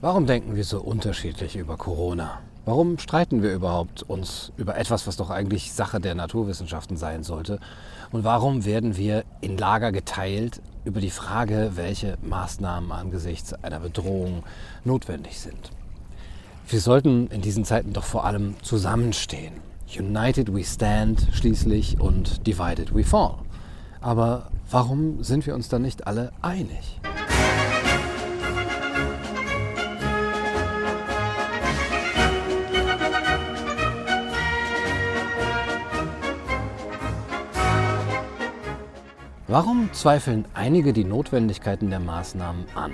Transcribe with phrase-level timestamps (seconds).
[0.00, 2.38] Warum denken wir so unterschiedlich über Corona?
[2.64, 7.58] Warum streiten wir überhaupt uns über etwas, was doch eigentlich Sache der Naturwissenschaften sein sollte?
[8.12, 14.44] Und warum werden wir in Lager geteilt über die Frage, welche Maßnahmen angesichts einer Bedrohung
[14.84, 15.72] notwendig sind?
[16.68, 19.54] Wir sollten in diesen Zeiten doch vor allem zusammenstehen.
[19.98, 23.34] United we stand schließlich und divided we fall.
[24.00, 27.00] Aber warum sind wir uns dann nicht alle einig?
[39.50, 42.92] Warum zweifeln einige die Notwendigkeiten der Maßnahmen an?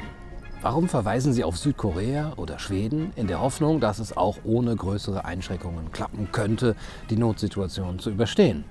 [0.62, 5.24] Warum verweisen sie auf Südkorea oder Schweden in der Hoffnung, dass es auch ohne größere
[5.24, 6.76] Einschränkungen klappen könnte,
[7.10, 8.62] die Notsituation zu überstehen?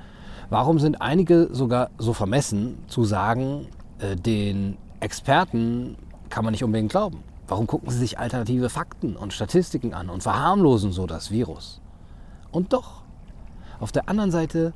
[0.50, 3.68] Warum sind einige sogar so vermessen zu sagen,
[4.00, 5.98] äh, den Experten
[6.30, 7.22] kann man nicht unbedingt glauben?
[7.50, 11.81] Warum gucken sie sich alternative Fakten und Statistiken an und verharmlosen so das Virus?
[12.50, 13.02] Und doch,
[13.81, 14.72] auf der anderen Seite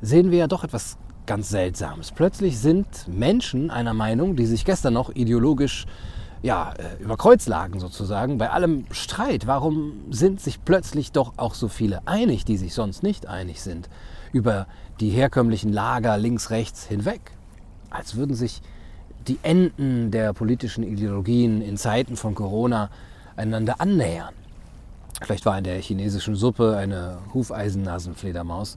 [0.00, 0.96] sehen wir ja doch etwas
[1.26, 2.12] ganz Seltsames.
[2.12, 5.86] Plötzlich sind Menschen einer Meinung, die sich gestern noch ideologisch
[6.42, 9.46] ja, äh, über Kreuz lagen sozusagen, bei allem Streit.
[9.46, 13.88] Warum sind sich plötzlich doch auch so viele einig, die sich sonst nicht einig sind,
[14.32, 14.66] über
[15.00, 17.32] die herkömmlichen Lager links, rechts hinweg?
[17.90, 18.62] Als würden sich
[19.26, 22.90] die Enden der politischen Ideologien in Zeiten von Corona
[23.36, 24.34] einander annähern.
[25.22, 28.76] Vielleicht war in der chinesischen Suppe eine Hufeisennasenfledermaus.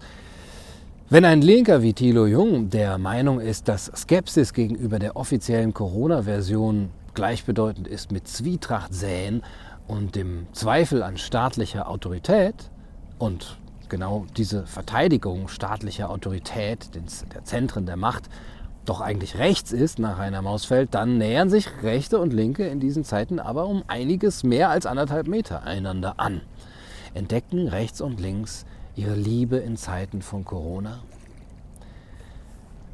[1.11, 6.91] Wenn ein Linker wie Thilo Jung der Meinung ist, dass Skepsis gegenüber der offiziellen Corona-Version
[7.15, 9.41] gleichbedeutend ist mit Zwietracht säen
[9.87, 12.69] und dem Zweifel an staatlicher Autorität
[13.17, 13.57] und
[13.89, 18.29] genau diese Verteidigung staatlicher Autorität, der Zentren der Macht,
[18.85, 23.03] doch eigentlich rechts ist nach Rainer Mausfeld, dann nähern sich Rechte und Linke in diesen
[23.03, 26.41] Zeiten aber um einiges mehr als anderthalb Meter einander an.
[27.15, 28.67] Entdecken rechts und links
[28.99, 30.99] ihre Liebe in Zeiten von Corona?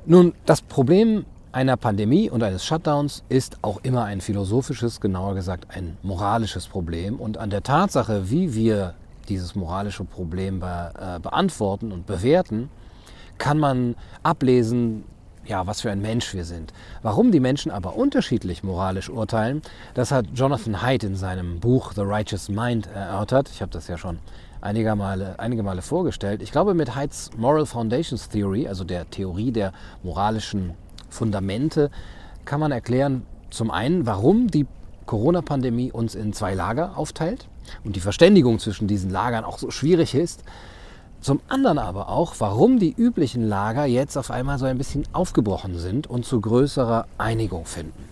[0.06, 5.76] Nun, das Problem einer Pandemie und eines Shutdowns ist auch immer ein philosophisches, genauer gesagt
[5.76, 7.16] ein moralisches Problem.
[7.16, 8.94] Und an der Tatsache, wie wir
[9.30, 12.70] dieses moralische Problem be äh, beantworten und bewerten,
[13.38, 15.06] kann man ablesen,
[15.46, 16.72] ja, was für ein Mensch wir sind.
[17.02, 19.62] Warum die Menschen aber unterschiedlich moralisch urteilen,
[19.94, 23.50] das hat Jonathan Haidt in seinem Buch The Righteous Mind erörtert.
[23.50, 24.20] Ich habe das ja schon
[24.66, 26.42] einige Male, einige Male vorgestellt.
[26.42, 29.72] Ich glaube, mit Heid's Moral Foundations Theory, also der Theorie der
[30.04, 30.74] moralischen
[31.08, 31.92] Fundamente,
[32.46, 34.66] kann man erklären, zum einen, warum die
[35.06, 37.48] Corona-Pandemie uns in zwei Lager aufteilt
[37.84, 40.44] und die Verständigung zwischen diesen Lagern auch so schwierig ist.
[41.22, 45.78] Zum anderen aber auch, warum die üblichen Lager jetzt auf einmal so ein bisschen aufgebrochen
[45.78, 48.04] sind und zu größerer Einigung finden.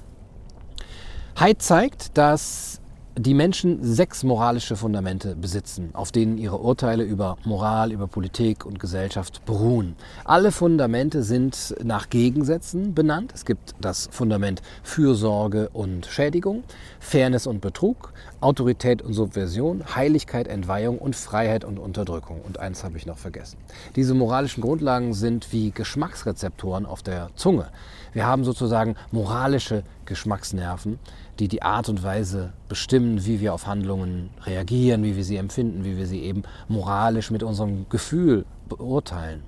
[1.35, 2.80] Haidt zeigt, dass
[3.18, 8.79] die Menschen sechs moralische Fundamente besitzen, auf denen ihre Urteile über Moral, über Politik und
[8.79, 9.96] Gesellschaft beruhen.
[10.25, 13.31] Alle Fundamente sind nach Gegensätzen benannt.
[13.35, 16.63] Es gibt das Fundament Fürsorge und Schädigung,
[17.00, 22.41] Fairness und Betrug, Autorität und Subversion, Heiligkeit, Entweihung und Freiheit und Unterdrückung.
[22.41, 23.57] Und eins habe ich noch vergessen.
[23.96, 27.68] Diese moralischen Grundlagen sind wie Geschmacksrezeptoren auf der Zunge.
[28.13, 31.00] Wir haben sozusagen moralische Geschmacksnerven,
[31.40, 35.84] die die Art und Weise bestimmen, wie wir auf Handlungen reagieren, wie wir sie empfinden,
[35.84, 39.44] wie wir sie eben moralisch mit unserem Gefühl beurteilen.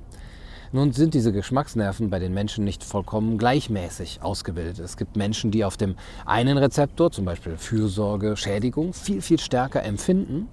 [0.72, 4.80] Nun sind diese Geschmacksnerven bei den Menschen nicht vollkommen gleichmäßig ausgebildet.
[4.80, 5.96] Es gibt Menschen, die auf dem
[6.26, 10.50] einen Rezeptor, zum Beispiel Fürsorge, Schädigung, viel, viel stärker empfinden,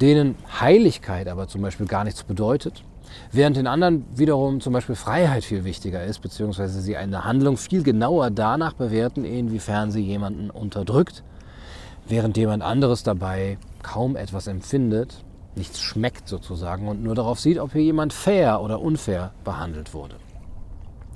[0.00, 2.84] denen Heiligkeit aber zum Beispiel gar nichts bedeutet
[3.32, 7.82] Während den anderen wiederum zum Beispiel Freiheit viel wichtiger ist, beziehungsweise sie eine Handlung viel
[7.82, 11.22] genauer danach bewerten, inwiefern sie jemanden unterdrückt,
[12.06, 15.24] während jemand anderes dabei kaum etwas empfindet,
[15.54, 20.16] nichts schmeckt sozusagen und nur darauf sieht, ob hier jemand fair oder unfair behandelt wurde.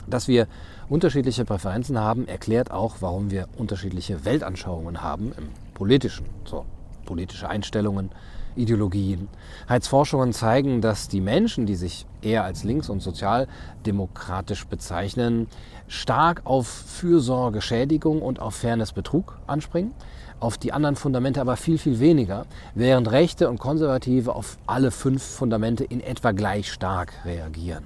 [0.06, 0.48] Dass wir
[0.88, 6.26] unterschiedliche Präferenzen haben, erklärt auch, warum wir unterschiedliche Weltanschauungen haben im politischen.
[6.44, 6.66] So,
[7.06, 8.10] politische Einstellungen,
[8.56, 9.28] Ideologien.
[9.68, 15.46] Heizforschungen zeigen, dass die Menschen, die sich eher als links- und sozialdemokratisch bezeichnen,
[15.88, 19.92] stark auf Fürsorge, Schädigung und auf Fairness, Betrug anspringen,
[20.40, 25.22] auf die anderen Fundamente aber viel, viel weniger, während Rechte und Konservative auf alle fünf
[25.22, 27.84] Fundamente in etwa gleich stark reagieren.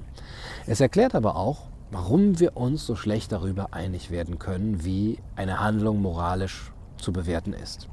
[0.66, 1.58] Es erklärt aber auch,
[1.90, 7.52] warum wir uns so schlecht darüber einig werden können, wie eine Handlung moralisch zu bewerten
[7.52, 7.88] ist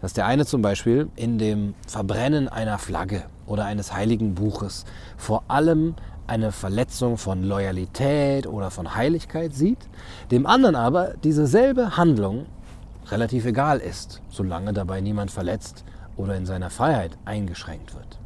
[0.00, 4.84] dass der eine zum Beispiel in dem Verbrennen einer Flagge oder eines heiligen Buches
[5.16, 5.94] vor allem
[6.26, 9.78] eine Verletzung von Loyalität oder von Heiligkeit sieht,
[10.30, 12.46] dem anderen aber diese selbe Handlung
[13.10, 15.84] relativ egal ist, solange dabei niemand verletzt
[16.16, 18.18] oder in seiner Freiheit eingeschränkt wird.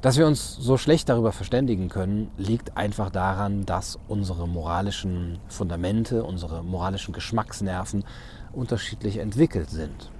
[0.00, 6.24] Dass wir uns so schlecht darüber verständigen können, liegt einfach daran, dass unsere moralischen Fundamente,
[6.24, 8.04] unsere moralischen Geschmacksnerven
[8.52, 10.10] unterschiedlich entwickelt sind.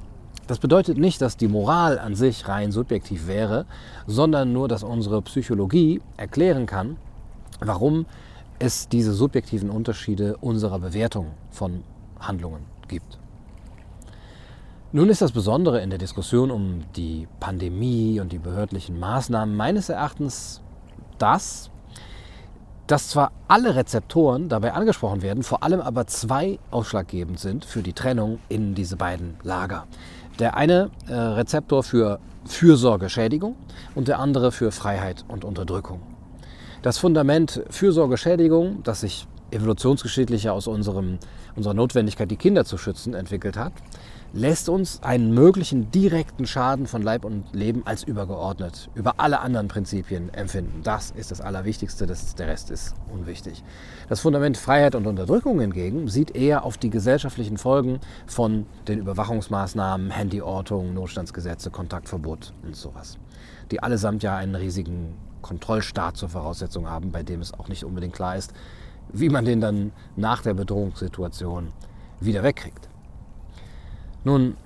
[0.46, 3.66] Das bedeutet nicht, dass die Moral an sich rein subjektiv wäre,
[4.06, 6.96] sondern nur, dass unsere Psychologie erklären kann,
[7.60, 8.06] warum
[8.58, 11.84] es diese subjektiven Unterschiede unserer Bewertung von
[12.18, 13.18] Handlungen gibt.
[14.92, 19.88] Nun ist das Besondere in der Diskussion um die Pandemie und die behördlichen Maßnahmen meines
[19.88, 20.60] Erachtens
[21.18, 21.70] das,
[22.90, 27.92] dass zwar alle Rezeptoren dabei angesprochen werden, vor allem aber zwei ausschlaggebend sind für die
[27.92, 29.86] Trennung in diese beiden Lager.
[30.40, 33.54] Der eine äh, Rezeptor für Fürsorgeschädigung
[33.94, 36.00] und der andere für Freiheit und Unterdrückung.
[36.82, 41.18] Das Fundament Fürsorgeschädigung, das sich evolutionsgeschichtlich aus unserem,
[41.56, 43.72] unserer Notwendigkeit, die Kinder zu schützen, entwickelt hat,
[44.32, 49.68] lässt uns einen möglichen direkten Schaden von Leib und Leben als übergeordnet über alle anderen
[49.68, 50.82] Prinzipien empfinden.
[50.84, 53.64] Das ist das Allerwichtigste, das, der Rest ist unwichtig.
[54.08, 60.16] Das Fundament Freiheit und Unterdrückung hingegen sieht eher auf die gesellschaftlichen Folgen von den Überwachungsmaßnahmen,
[60.16, 63.18] Handyortung, Notstandsgesetze, Kontaktverbot und sowas,
[63.70, 68.14] die allesamt ja einen riesigen Kontrollstaat zur Voraussetzung haben, bei dem es auch nicht unbedingt
[68.14, 68.52] klar ist,
[69.12, 71.68] wie man den dann nach der Bedrohungssituation
[72.20, 72.88] wieder wegkriegt.
[74.24, 74.56] Nun,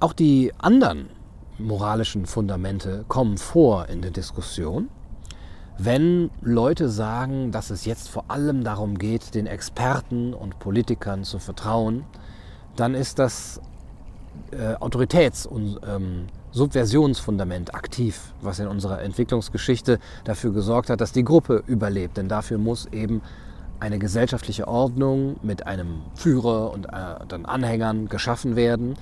[0.00, 1.08] auch die anderen
[1.58, 4.88] moralischen Fundamente kommen vor in der Diskussion,
[5.78, 11.38] wenn Leute sagen, dass es jetzt vor allem darum geht, den Experten und Politikern zu
[11.38, 12.04] vertrauen,
[12.76, 13.60] dann ist das
[14.52, 21.24] äh, Autoritäts- und ähm, Subversionsfundament aktiv, was in unserer Entwicklungsgeschichte dafür gesorgt hat, dass die
[21.24, 22.16] Gruppe überlebt.
[22.16, 23.20] Denn dafür muss eben
[23.80, 26.90] eine gesellschaftliche Ordnung mit einem Führer und äh,
[27.28, 28.94] dann Anhängern geschaffen werden.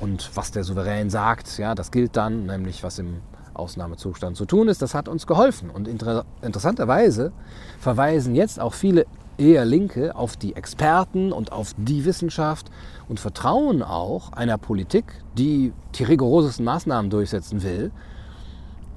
[0.00, 3.20] Und was der Souverän sagt, ja, das gilt dann, nämlich was im
[3.54, 5.70] Ausnahmezustand zu tun ist, das hat uns geholfen.
[5.70, 7.32] Und inter interessanterweise
[7.80, 9.06] verweisen jetzt auch viele
[9.38, 12.70] eher Linke auf die Experten und auf die Wissenschaft
[13.08, 15.04] und vertrauen auch einer Politik,
[15.36, 17.92] die die rigorosesten Maßnahmen durchsetzen will,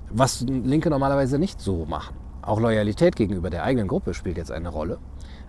[0.10, 2.16] was Linke normalerweise nicht so machen.
[2.42, 4.98] Auch Loyalität gegenüber der eigenen Gruppe spielt jetzt eine Rolle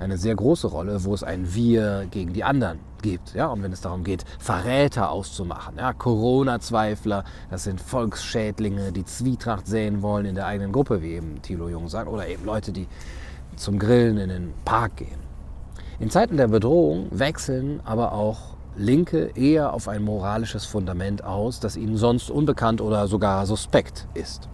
[0.02, 3.34] eine sehr große Rolle, wo es ein Wir gegen die anderen gibt.
[3.34, 3.46] Ja?
[3.46, 5.92] Und wenn es darum geht, Verräter auszumachen, ja?
[5.92, 11.68] Corona-Zweifler, das sind Volksschädlinge, die Zwietracht säen wollen in der eigenen Gruppe, wie eben Thilo
[11.68, 12.86] Jung sagt, oder eben Leute, die
[13.56, 15.20] zum Grillen in den Park gehen.
[15.98, 21.76] In Zeiten der Bedrohung wechseln aber auch Linke eher auf ein moralisches Fundament aus, das
[21.76, 24.48] ihnen sonst unbekannt oder sogar suspekt ist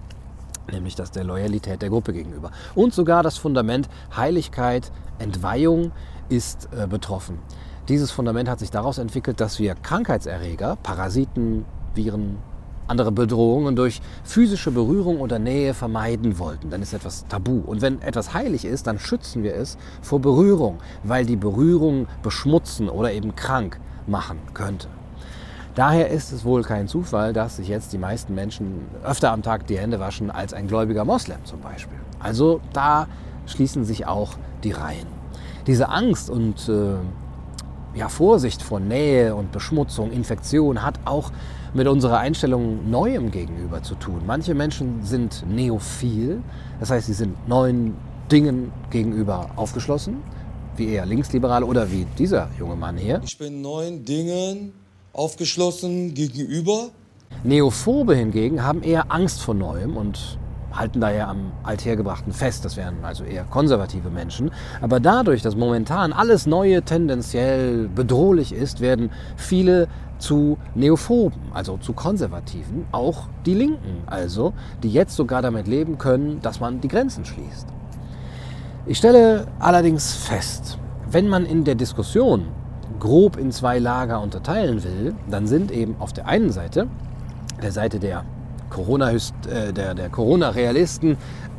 [0.72, 2.50] nämlich das der Loyalität der Gruppe gegenüber.
[2.74, 5.92] Und sogar das Fundament Heiligkeit, Entweihung
[6.28, 7.38] ist äh, betroffen.
[7.88, 12.36] Dieses Fundament hat sich daraus entwickelt, dass wir Krankheitserreger, Parasiten, Viren,
[12.86, 16.70] andere Bedrohungen durch physische Berührung oder Nähe vermeiden wollten.
[16.70, 17.60] Dann ist etwas tabu.
[17.64, 22.88] Und wenn etwas heilig ist, dann schützen wir es vor Berührung, weil die Berührung beschmutzen
[22.88, 24.88] oder eben krank machen könnte.
[25.78, 29.68] Daher ist es wohl kein Zufall, dass sich jetzt die meisten Menschen öfter am Tag
[29.68, 31.96] die Hände waschen als ein gläubiger Moslem zum Beispiel.
[32.18, 33.06] Also da
[33.46, 34.32] schließen sich auch
[34.64, 35.06] die Reihen.
[35.68, 36.96] Diese Angst und äh,
[37.96, 41.30] ja, Vorsicht vor Nähe und Beschmutzung, Infektion hat auch
[41.74, 44.22] mit unserer Einstellung Neuem gegenüber zu tun.
[44.26, 46.42] Manche Menschen sind neophil,
[46.80, 47.94] das heißt, sie sind neuen
[48.32, 50.24] Dingen gegenüber aufgeschlossen,
[50.74, 53.20] wie eher Linksliberale oder wie dieser junge Mann hier.
[53.24, 54.72] Ich bin neuen Dingen
[55.12, 56.90] aufgeschlossen gegenüber.
[57.44, 60.38] Neophobe hingegen haben eher Angst vor Neuem und
[60.72, 62.64] halten daher am Althergebrachten fest.
[62.64, 64.50] Das wären also eher konservative Menschen.
[64.80, 69.88] Aber dadurch, dass momentan alles Neue tendenziell bedrohlich ist, werden viele
[70.18, 76.40] zu Neophoben, also zu Konservativen, auch die Linken, also die jetzt sogar damit leben können,
[76.42, 77.68] dass man die Grenzen schließt.
[78.86, 80.78] Ich stelle allerdings fest,
[81.10, 82.48] wenn man in der Diskussion
[82.98, 86.86] grob in zwei Lager unterteilen will, dann sind eben auf der einen Seite,
[87.62, 88.24] der Seite der
[88.70, 90.52] Corona-Realisten, äh, der, der Corona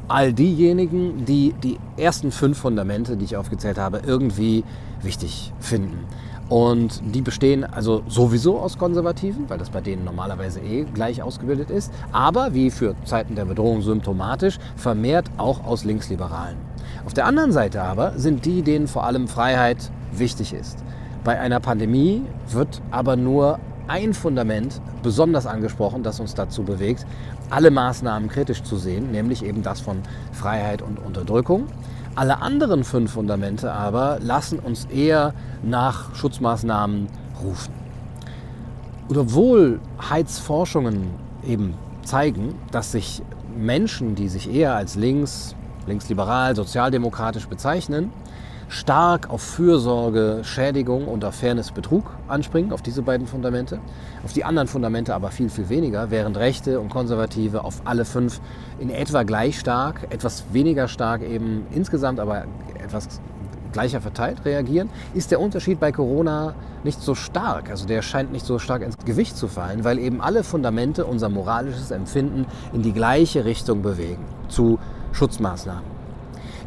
[0.09, 4.63] all diejenigen, die die ersten fünf Fundamente, die ich aufgezählt habe, irgendwie
[5.01, 6.05] wichtig finden.
[6.49, 11.69] Und die bestehen also sowieso aus Konservativen, weil das bei denen normalerweise eh gleich ausgebildet
[11.69, 16.57] ist, aber wie für Zeiten der Bedrohung symptomatisch, vermehrt auch aus Linksliberalen.
[17.05, 20.79] Auf der anderen Seite aber sind die, denen vor allem Freiheit wichtig ist.
[21.23, 27.05] Bei einer Pandemie wird aber nur ein Fundament besonders angesprochen, das uns dazu bewegt,
[27.49, 31.67] alle Maßnahmen kritisch zu sehen, nämlich eben das von Freiheit und Unterdrückung.
[32.15, 35.33] Alle anderen fünf Fundamente aber lassen uns eher
[35.63, 37.07] nach Schutzmaßnahmen
[37.43, 37.73] rufen.
[39.07, 41.09] Und obwohl Heizforschungen
[41.47, 41.73] eben
[42.03, 43.23] zeigen, dass sich
[43.57, 45.55] Menschen, die sich eher als links,
[45.87, 48.11] linksliberal, sozialdemokratisch bezeichnen,
[48.69, 53.79] stark auf Fürsorge, Schädigung und auf Fairness, Betrug anspringen, auf diese beiden Fundamente.
[54.23, 58.39] Auf die anderen Fundamente aber viel, viel weniger, während Rechte und Konservative auf alle fünf
[58.79, 62.45] in etwa gleich stark, etwas weniger stark eben insgesamt, aber
[62.81, 63.19] etwas
[63.71, 67.69] gleicher verteilt reagieren, ist der Unterschied bei Corona nicht so stark.
[67.69, 71.29] Also der scheint nicht so stark ins Gewicht zu fallen, weil eben alle Fundamente unser
[71.29, 74.79] moralisches Empfinden in die gleiche Richtung bewegen, zu
[75.11, 75.98] Schutzmaßnahmen.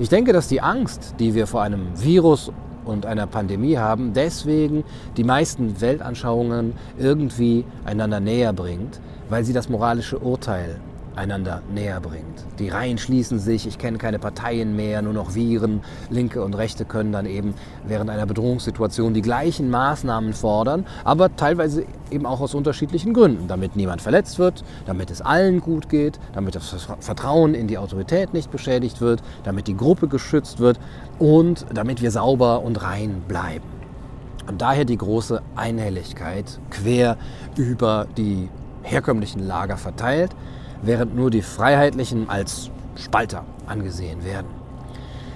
[0.02, 2.50] Ich denke, dass die Angst, die wir vor einem Virus
[2.84, 4.82] und einer Pandemie haben, deswegen
[5.16, 10.80] die meisten Weltanschauungen irgendwie einander näher bringt, weil sie das moralische Urteil
[11.16, 12.44] einander näher bringt.
[12.58, 15.80] Die Reihen schließen sich, ich kenne keine Parteien mehr, nur noch Viren.
[16.10, 17.54] Linke und Rechte können dann eben
[17.86, 23.48] während einer Bedrohungssituation die gleichen Maßnahmen fordern, aber teilweise eben auch aus unterschiedlichen Gründen.
[23.48, 28.32] Damit niemand verletzt wird, damit es allen gut geht, damit das Vertrauen in die Autorität
[28.32, 30.78] nicht beschädigt wird, damit die Gruppe geschützt wird
[31.18, 33.64] und damit wir sauber und rein bleiben.
[34.48, 37.16] Und daher die große Einhelligkeit quer
[37.56, 38.48] über die
[38.82, 40.34] herkömmlichen Lager verteilt
[40.82, 44.48] während nur die Freiheitlichen als Spalter angesehen werden.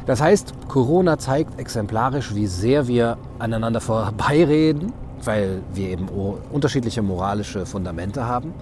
[0.06, 4.92] Das heißt, Corona zeigt exemplarisch, wie sehr wir aneinander vorbeireden,
[5.24, 6.08] weil wir eben
[6.52, 8.54] unterschiedliche moralische Fundamente haben.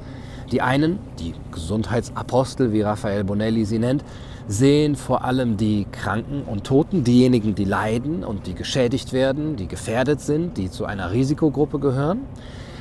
[0.50, 4.05] Die einen, die Gesundheitsapostel, wie Raphael Bonelli sie nennt,
[4.47, 9.69] sehen vor allem die Kranken und Toten, diejenigen, die leiden und die geschädigt werden, die
[9.69, 12.21] gefährdet sind, die zu einer Risikogruppe gehören.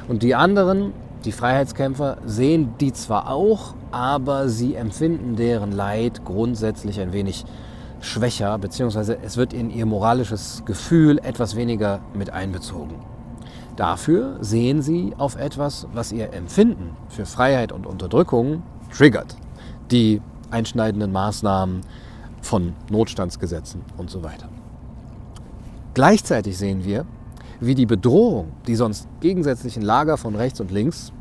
[0.08, 0.92] Und die anderen
[1.26, 7.46] die Freiheitskämpfer sehen die zwar auch, aber sie empfinden deren Leid grundsätzlich ein wenig
[8.02, 12.96] schwächer, beziehungsweise es wird in ihr moralisches Gefühl etwas weniger mit einbezogen.
[13.76, 18.62] Dafür sehen sie auf etwas, was ihr Empfinden für Freiheit und Unterdrückung
[18.96, 19.36] triggert.
[19.90, 21.82] Die einschneidenden Maßnahmen
[22.42, 24.50] von Notstandsgesetzen und so weiter.
[25.94, 27.06] Gleichzeitig sehen wir,
[27.66, 31.12] wie die Bedrohung, die sonst gegensätzlichen Lager von rechts und links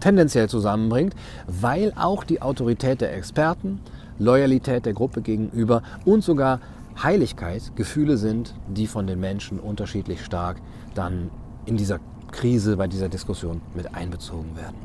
[0.00, 1.14] tendenziell zusammenbringt,
[1.46, 3.80] weil auch die Autorität der Experten,
[4.18, 6.60] Loyalität der Gruppe gegenüber und sogar
[7.02, 10.56] Heiligkeit Gefühle sind, die von den Menschen unterschiedlich stark
[10.94, 11.30] dann
[11.66, 12.00] in dieser
[12.32, 14.76] Krise, bei dieser Diskussion mit einbezogen werden.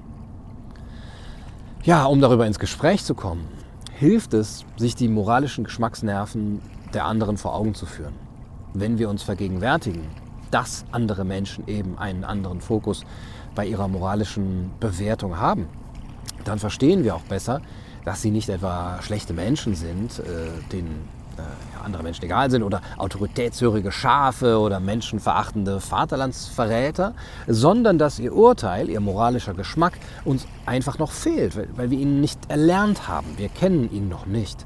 [1.83, 3.47] Ja, um darüber ins Gespräch zu kommen,
[3.93, 6.61] hilft es, sich die moralischen Geschmacksnerven
[6.93, 8.13] der anderen vor Augen zu führen.
[8.73, 10.03] Wenn wir uns vergegenwärtigen,
[10.51, 13.05] dass andere Menschen eben einen anderen Fokus
[13.55, 15.67] bei ihrer moralischen Bewertung haben,
[16.43, 17.61] dann verstehen wir auch besser,
[18.03, 20.23] dass sie nicht etwa schlechte Menschen sind, äh,
[20.71, 21.41] denen äh,
[21.83, 27.13] andere Menschen egal sind oder autoritätshörige Schafe oder menschenverachtende Vaterlandsverräter,
[27.47, 32.21] sondern dass ihr Urteil, ihr moralischer Geschmack uns einfach noch fehlt, weil, weil wir ihn
[32.21, 33.37] nicht erlernt haben.
[33.37, 34.65] Wir kennen ihn noch nicht.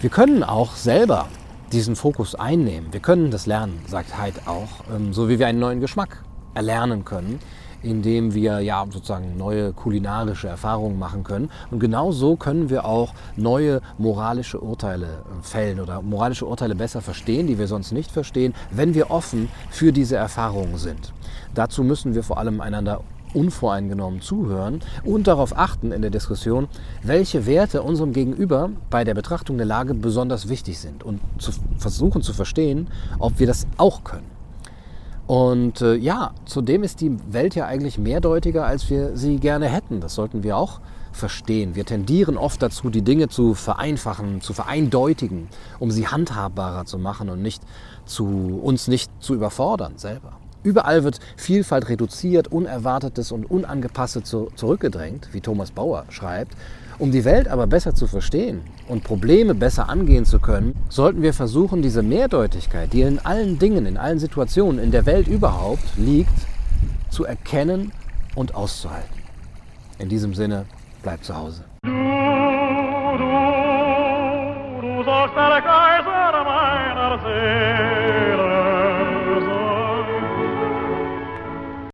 [0.00, 1.28] Wir können auch selber
[1.72, 2.92] diesen Fokus einnehmen.
[2.92, 6.22] Wir können das lernen, sagt Heid auch, ähm, so wie wir einen neuen Geschmack
[6.54, 7.40] erlernen können,
[7.82, 11.50] indem wir ja sozusagen neue kulinarische Erfahrungen machen können.
[11.70, 17.00] Und genau so können wir auch neue moralische Urteile äh, fällen oder moralische Urteile besser
[17.00, 21.12] verstehen, die wir sonst nicht verstehen, wenn wir offen für diese Erfahrungen sind.
[21.54, 23.00] Dazu müssen wir vor allem einander
[23.34, 26.68] unvoreingenommen zuhören und darauf achten in der Diskussion,
[27.02, 32.22] welche Werte unserem Gegenüber bei der Betrachtung der Lage besonders wichtig sind und zu versuchen
[32.22, 34.30] zu verstehen, ob wir das auch können.
[35.26, 40.00] Und äh, ja, zudem ist die Welt ja eigentlich mehrdeutiger, als wir sie gerne hätten.
[40.00, 40.80] Das sollten wir auch
[41.12, 41.74] verstehen.
[41.74, 45.48] Wir tendieren oft dazu, die Dinge zu vereinfachen, zu vereindeutigen,
[45.78, 47.62] um sie handhabbarer zu machen und nicht
[48.04, 50.41] zu, uns nicht zu überfordern selber.
[50.64, 56.56] Überall wird Vielfalt reduziert, Unerwartetes und Unangepasstes zurückgedrängt, wie Thomas Bauer schreibt.
[56.98, 61.34] Um die Welt aber besser zu verstehen und Probleme besser angehen zu können, sollten wir
[61.34, 66.30] versuchen, diese Mehrdeutigkeit, die in allen Dingen, in allen Situationen, in der Welt überhaupt liegt,
[67.10, 67.92] zu erkennen
[68.34, 69.22] und auszuhalten.
[69.98, 70.66] In diesem Sinne,
[71.02, 71.64] bleib zu Hause.